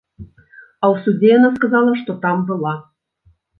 А 0.83 0.85
ў 0.93 0.95
судзе 1.03 1.27
яна 1.37 1.53
сказала, 1.59 1.91
што 2.01 2.19
там 2.25 2.37
была. 2.51 2.75